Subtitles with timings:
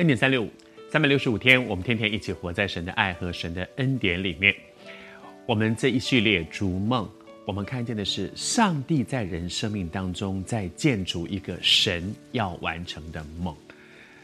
[0.00, 0.48] 恩典三六五，
[0.90, 4.54] 三百六十五天，我们天天一起活在神的爱和神的恩典里面。
[5.44, 7.06] 我们这一系列逐梦，
[7.44, 13.54] 我们看见的是上帝在人生命当中在建筑一个神要完成的梦。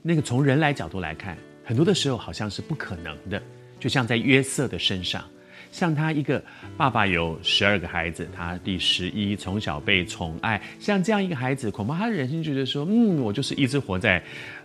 [0.00, 3.42] 那个从人来角度来看，很多的时候好像是不可能的，
[3.78, 5.22] 就像在约瑟的身上。
[5.70, 6.42] 像他一个
[6.78, 10.58] 爸爸有十二个孩子，他第十一，从小被宠爱。
[10.80, 14.22] 像这样一个孩子，恐怕他的人生觉得说，嗯，我就是一直活在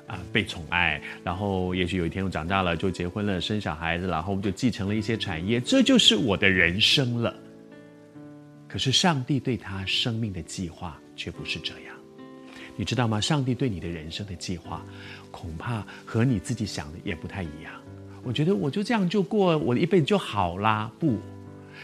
[0.07, 1.01] 啊、被宠爱。
[1.23, 7.35] 然后也许有一天我长大了就结婚了，生小孩子，然后我们就继承了一些产业，这就是我的人生了。
[8.67, 11.95] 可是上帝对他生命的计划却不是这样，
[12.75, 13.21] 你知道吗？
[13.21, 14.83] 上帝对你的人生的计划，
[15.29, 17.71] 恐怕和你自己想的也不太一样。
[18.23, 20.91] 我觉得我就这样就过我的一辈子就好啦。
[20.97, 21.19] 不，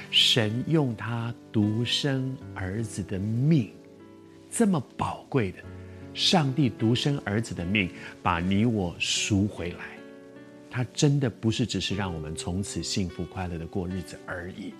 [0.09, 3.69] 神用他独生儿子的命，
[4.49, 5.57] 这么宝贵的，
[6.13, 7.89] 上帝独生儿子的命，
[8.21, 9.97] 把你我赎回来。
[10.69, 14.73] 他真的不是只是让我们从此幸福快乐的过日子而已，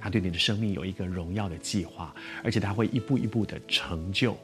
[0.00, 4.36] 他对你的生命有一个荣耀的计划，而且他会一步一步的成就。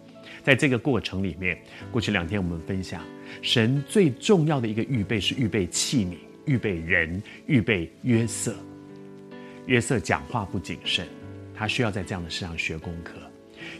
[0.42, 1.58] 在这个过程里面，
[1.90, 3.02] 过去两天我们分享，
[3.42, 6.16] 神最重要的一个预备是预备器皿。
[6.46, 8.54] 预备人，预备约瑟。
[9.64, 11.06] 约瑟讲话不谨慎，
[11.54, 13.14] 他需要在这样的事上学功课。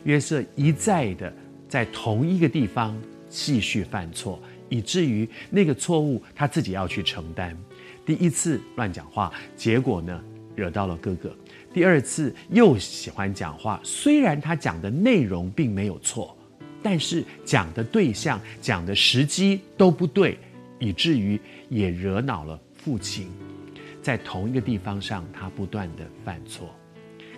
[0.05, 1.30] 约瑟一再的
[1.75, 2.97] 在同一个地方
[3.28, 7.53] 继续犯错，以至于那个错误他自己要去承担。
[8.06, 10.22] 第一次乱讲话，结果呢，
[10.55, 11.36] 惹到了哥哥。
[11.72, 16.39] 第二次又喜欢讲话，虽然他讲的内容并没有错，
[16.81, 20.38] 但是讲的对象、讲的时机都不对。
[20.78, 23.27] 以至于也惹恼了父亲，
[24.00, 26.72] 在同一个地方上，他不断的犯错。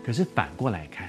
[0.04, 1.08] 可是反过来看，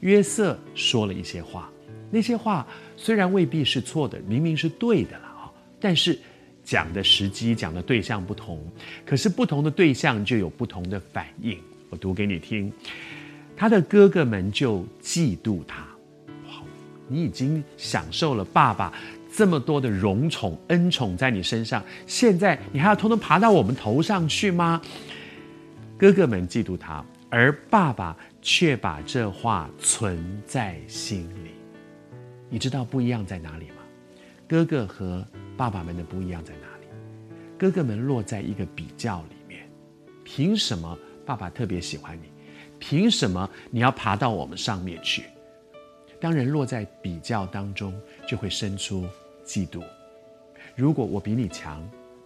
[0.00, 1.70] 约瑟说了一些话，
[2.14, 2.64] 那些话
[2.96, 6.16] 虽然未必是错的，明明是对的了啊，但是
[6.62, 8.64] 讲的时机、讲的对象不同，
[9.04, 11.58] 可是不同的对象就有不同的反应。
[11.90, 12.72] 我读给你听，
[13.56, 15.80] 他的哥哥们就嫉妒他。
[16.46, 16.62] 哇，
[17.08, 18.94] 你已经享受了爸爸。
[19.36, 24.80] 这么多的荣宠恩宠在你身上，现在你还要偷偷爬到我们头上去吗？
[25.98, 31.50] 哥哥们嫉妒他，而爸爸却把这话存在心里。
[32.54, 33.82] 你知道不一样在哪里吗？
[34.46, 35.26] 哥哥和
[35.56, 36.86] 爸爸们的不一样在哪里？
[37.58, 39.68] 哥哥们落在一个比较里面，
[40.22, 42.28] 凭什么爸爸特别喜欢你？
[42.78, 45.24] 凭什么你要爬到我们上面去？
[46.20, 47.92] 当人落在比较当中，
[48.24, 49.04] 就会生出。
[49.44, 49.82] 嫉妒，
[50.76, 51.84] 如果我比你强，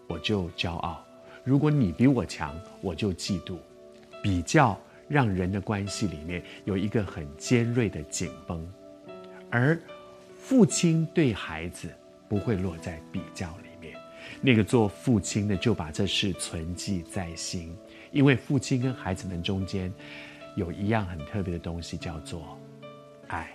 [0.08, 1.02] 我就骄傲；
[1.42, 3.56] 如果你比我强，我就嫉妒。
[4.22, 4.78] 比较
[5.08, 8.70] 让人的关系里面有一个很尖锐的紧绷，
[9.50, 9.80] 而
[10.48, 11.94] 父亲对孩子
[12.26, 13.94] 不会落在比较里面。
[14.41, 17.76] 那个做父亲的就把这事存记在心，
[18.12, 19.92] 因为父亲跟孩子们中间
[20.56, 22.58] 有一样很特别的东西，叫做
[23.26, 23.47] 爱。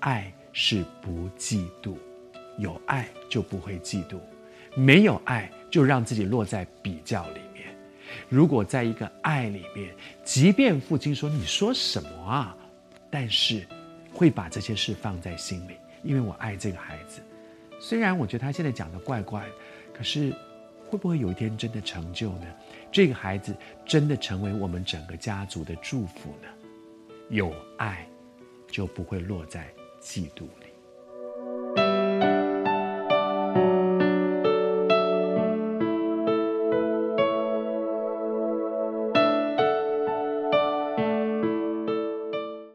[0.00, 1.94] 爱是不嫉妒。
[2.58, 4.18] 有爱就不会嫉妒，
[4.74, 7.64] 没有爱就让自己落在比较里面。
[8.28, 12.54] 如果在一个爱里面，即便父亲说，你说什么啊，
[13.08, 13.66] 但是
[14.18, 17.20] 会把这些事放在心里，因为我爱这个孩子。
[17.78, 19.46] 虽然我觉得他现在讲的怪怪，
[19.94, 20.34] 可是
[20.88, 22.46] 会不会有一天真的成就呢？
[22.90, 23.54] 这个孩子
[23.86, 26.48] 真的成为我们整个家族的祝福呢？
[27.28, 28.04] 有爱
[28.66, 30.67] 就不会落在嫉妒里。